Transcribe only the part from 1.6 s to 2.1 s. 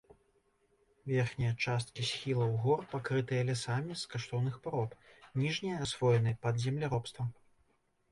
часткі